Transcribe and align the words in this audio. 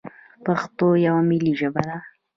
پښتو 0.45 0.87
یوه 1.05 1.21
ملي 1.29 1.53
ژبه 1.59 1.81
ده. 1.89 1.97